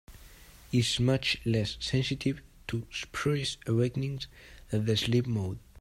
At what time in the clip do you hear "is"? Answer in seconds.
0.71-0.99